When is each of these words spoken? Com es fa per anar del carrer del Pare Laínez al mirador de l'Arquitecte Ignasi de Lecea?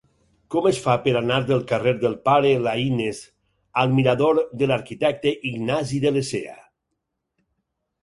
Com 0.53 0.67
es 0.69 0.77
fa 0.85 0.95
per 1.03 1.11
anar 1.19 1.37
del 1.49 1.61
carrer 1.71 1.93
del 2.05 2.15
Pare 2.31 2.55
Laínez 2.69 3.21
al 3.83 3.95
mirador 4.01 4.43
de 4.65 4.73
l'Arquitecte 4.75 5.37
Ignasi 5.55 6.05
de 6.09 6.17
Lecea? 6.21 6.61